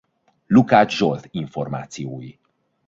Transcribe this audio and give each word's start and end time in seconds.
Lukács 0.47 0.95
Zsolt 0.95 1.27
információi 1.31 2.35